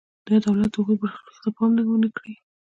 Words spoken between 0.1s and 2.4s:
یا دولت د هغوی برخلیک ته پام ونکړي.